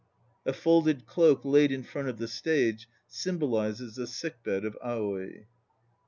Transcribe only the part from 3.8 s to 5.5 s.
the sick bed of Aoi.)